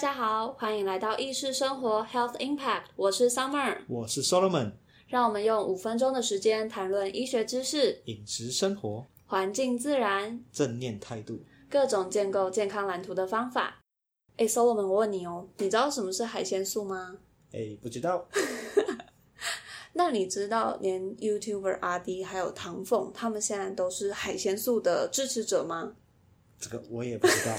[0.00, 4.72] 家好，欢迎来到意识生活 Health Impact，我是 Summer，我是 Solomon，
[5.08, 13.82] 让我们用五分钟的时间谈论医学知识、饮食生活、环境自然、正念态度、各种建构健康蓝图的方法。
[14.38, 17.18] 哎，Solomon，我问你哦，你知道什么是海鲜素吗？
[17.52, 18.26] 哎，不知道。
[19.92, 25.92] 那你知道连 YouTuber 阿 D 还有唐凤，他们现在都是海鲜素的支持者吗？
[26.58, 27.54] 这个我也不知道。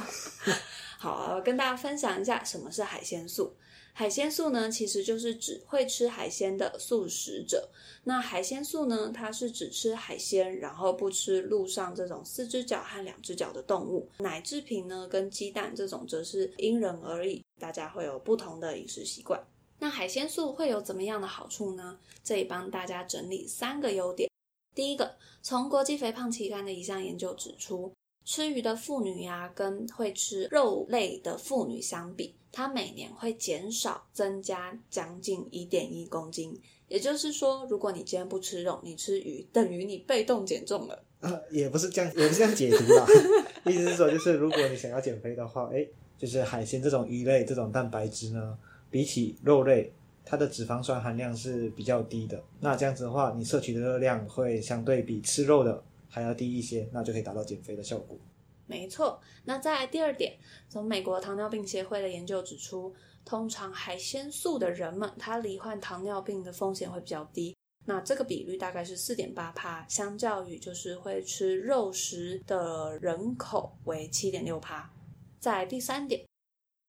[0.98, 3.56] 好啊，跟大家分享一下什么是海鲜素。
[3.94, 7.68] 海鲜素呢，其实就是指会吃海鲜的素食者。
[8.04, 14.08] 那海鲜素呢，它是只吃海鲜，然后不吃陆上这种四只脚和两只脚的动物。
[14.18, 19.38] 奶制品呢，跟鸡蛋这种则是因人而异，大家会有不同的饮食习惯。
[19.78, 21.98] 那海鲜素会有怎么样的好处呢？
[22.24, 24.30] 这里帮大家整理三个优点。
[24.74, 27.92] 第一个，从国际肥胖期刊的一项研究指出，
[28.24, 36.58] 吃鱼的妇女呀，跟会吃肉类的妇女相比，她每年会减少增加将近一点一公斤。
[36.88, 41.02] 也就是说，如果你今天不吃肉，你吃鱼，等于你被动减重了。
[41.20, 43.06] 啊，也不是这样，也不是这样解读啦。
[43.66, 45.86] 意思是说，就是如果你想要减肥的话，哎，
[46.18, 48.58] 就是海鲜这种鱼类这种蛋白质呢。
[48.90, 49.90] 比起肉类，
[50.22, 52.44] 它的脂肪酸含量是比较低的。
[52.60, 55.82] 那这样子的话，你摄取的热量会相对比吃肉的
[56.12, 58.18] 还要低一些，那就可以达到减肥的效果。
[58.66, 59.18] 没错。
[59.44, 60.38] 那在第二点，
[60.68, 67.56] 从美国糖尿病协会的研究指出，通常海鲜素的人们，他罹患糖尿病的风险会比较低。
[67.86, 74.92] 那这个比率大概是四点八帕，相较于就是会吃肉食的人口为七点六帕。
[75.40, 76.22] 在第三点。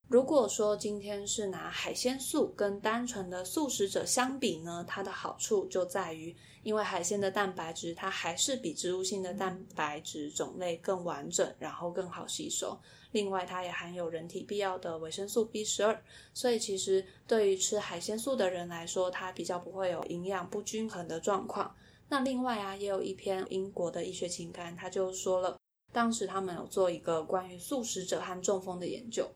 [0.08, 12.78] 如果说今天是拿海鲜素跟单纯的素食者相比呢，它的好处就在于，因为海鲜的蛋白质它还是比植物性的蛋白质种类更完整，然后更好吸收。
[13.12, 16.00] 另外，它也含有人体必要的维生素 B 十二，
[16.34, 21.75] 所以其实对于吃海鲜素的人来说，它比较不会有营养不均衡的状况。
[22.09, 25.58] 那另外啊，也有一篇英国的医学期刊，他就说了，
[25.91, 29.28] 当时他们有做一个关于素食者和中风的研究。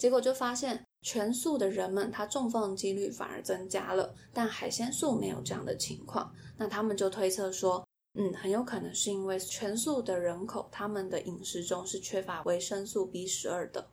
[0.00, 6.32] 结果就发现，全素的人们他中风的几率反而增加了，但海鲜素没有这样的情况。
[6.56, 13.86] 那他们就推测说，嗯，很有可能是因为全素的人口他们的饮食中是缺乏维生素 B 十二的。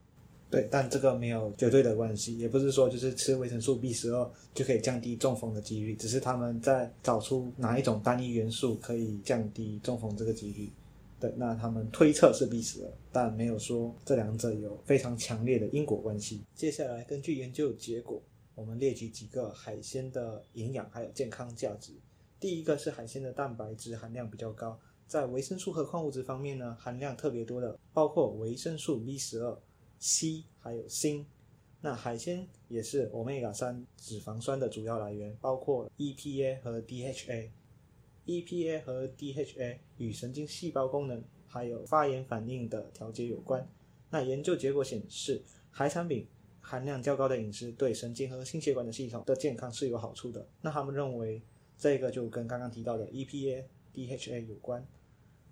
[0.50, 10.72] 对，但这个没有绝对的关系，也不是说就是吃维生素 B 十二就可以降低中风的几率，只是他们在找出哪一种单一元素可以降低中风这个几率。
[11.20, 16.44] 对，那他们推测是 B 十二，但没有说这两者有非常强烈的因果关系。
[16.54, 18.22] 接下来，根据研究结果，
[18.54, 21.94] 我们列举几个海鲜的营养还有健康价值。
[22.40, 29.58] 第一个是海鲜的蛋白质含量比较高，在维生素和矿物质方面呢，含量特别多的包括维生素 B 十二、
[29.98, 31.26] C 还有锌。
[31.82, 37.50] 那海鲜也是欧米伽三脂肪酸的主要来源，包括 EPA 和 DHA。
[38.28, 43.68] EPA 和 DHA 与神经细胞功能还有发炎反应的调节有关。
[44.10, 46.28] 那研究结果显示，海产品
[46.62, 50.46] 含量较高的饮食对神经和心血管的系统的健康是有好处的。
[50.62, 51.42] 那他们认为
[51.78, 54.86] 这个就跟刚刚提到的 EPA、DHA 有关。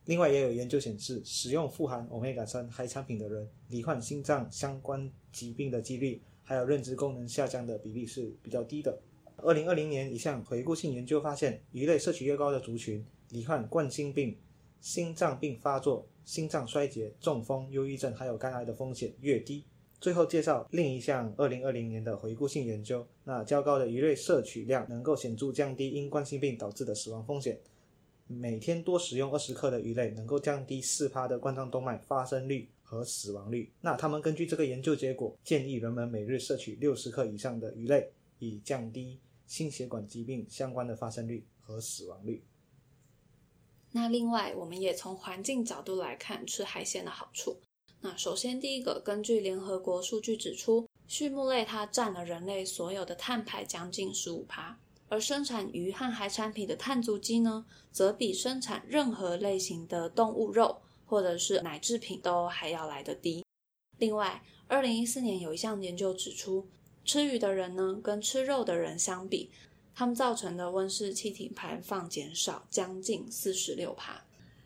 [0.06, 9.00] 另外也有研究显示，使用富含 Omega 三海产品的人，罹患心脏相关疾病的几率，还有认知功能下降的比例是比较低的。
[9.38, 14.38] 二零二零年一项回顾性研究发现，鱼类摄取越高的族群，罹患冠心病、
[14.80, 19.64] 心脏病发作、心脏衰竭、中风、忧郁症还有肝癌的风险越低。
[20.00, 27.60] 最后介绍另一项二零二零年的回顾性研究，那较高的鱼类摄取量能够显著降低因冠心病导致的死亡风险。
[28.28, 33.72] 每天多食用二十克的鱼类，能够降低四趴的冠状动脉发生率和死亡率。
[33.82, 38.10] 那他们根据这个研究结果，建议人们每日摄取六十克以上的鱼类，
[38.40, 39.20] 以降低。
[39.48, 42.44] 心血管疾病相关的发生率和死亡率。
[43.92, 47.62] 那另外，我们也从环境角度来看吃海鲜的好处。
[48.02, 54.80] 那首先，第一个，根据联合国数据指出，畜牧类它占了人类所有的碳排将近十五趴，
[55.10, 63.46] 而生产鱼和海产品的碳足迹呢，则比生产任何类型的动物肉或者是奶制品都还要来得低。
[64.00, 66.68] 另外，二零一四年有一项研究指出。
[67.06, 69.52] 吃鱼的人呢，跟吃肉的人相比，
[69.94, 74.26] 他们造成的温室气体排放减少将近四十六帕。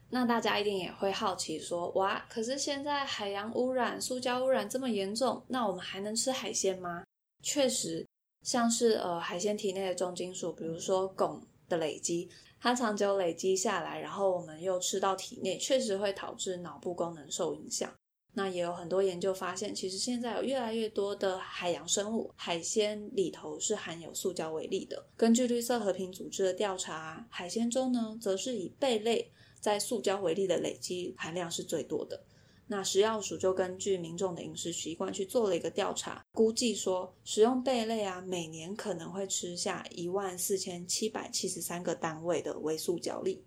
[0.10, 7.04] 那大家一定也会好奇说，哇，可是现在海洋污染、塑胶污染这么严重，那我们还能吃海鲜吗？
[7.44, 8.08] 确实，
[8.42, 12.28] 像是呃海鲜体内的重金属，比如说汞的累积，
[12.60, 17.94] 它长久累积下来，然后我们又吃到体内，确实会导致脑部功能受影响。
[18.40, 25.06] 那也有很多研究发现，其实现在有越来越多的海洋生物，海鲜里头是含有塑胶微粒的。
[25.18, 32.24] 根据绿色和平组织的调查，海鲜中呢，则是以贝类在塑胶微粒的累积含量是最多的。
[32.68, 43.44] 那食药署就根据民众的饮食习惯去做了一个调查，估计说食用贝类啊，每年可能会吃下一万四千七百七十三个单位的微塑胶粒。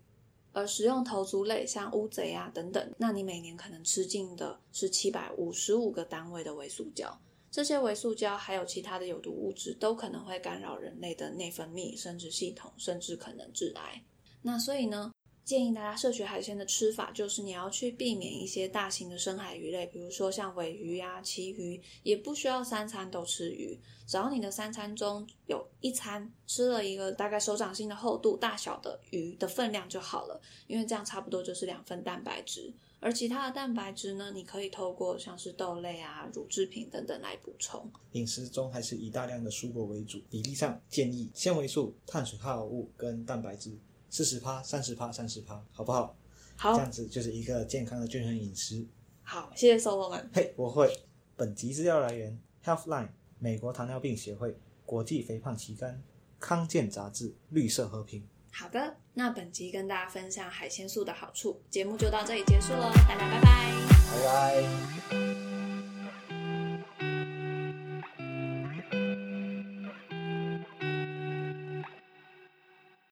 [0.53, 7.19] 而食用头足类，像乌贼啊等等，那你每年可能吃进的是七百五十五个单位的微塑胶。
[7.51, 14.03] 这些微塑胶还有其他的有毒物质，都可能会干扰人类的内分泌、生殖系统，甚至可能致癌。
[14.41, 15.12] 那所以呢？
[15.45, 32.73] 建议大家摄取海鲜的吃法，就是你要去避免一些大型的深海鱼类，比如说像尾鱼啊、旗鱼，也不需要三餐都吃鱼，只要你的三餐中有一餐吃了一个大概手掌心的厚度大小的鱼的分量就好了，因为这样差不多就是两份蛋白质。
[33.01, 37.91] 而其他的蛋白质呢，你可以透过像是豆类啊、乳制品等等来补充。
[38.13, 43.77] 饮食中还是以大量的蔬果为主，比例上建议纤维素、碳水化合物跟蛋白质。
[44.13, 46.15] 四十趴，三十趴，三十趴，好不好？
[46.55, 48.87] 好，这样子就是一个健康的均衡饮食。
[49.23, 50.23] 好，谢谢 Solomon。
[50.35, 50.93] 嘿，我会。
[51.35, 54.55] 本集资料来源：Healthline、美国糖尿病协会、
[54.85, 56.03] 国际肥胖期刊、
[56.39, 58.23] 康健杂志、绿色和平。
[58.53, 63.73] 好的，那本集跟大家分享海鲜素的好处，节目就到这里结束喽，大家拜拜。
[64.13, 64.63] 拜
[65.09, 65.52] 拜。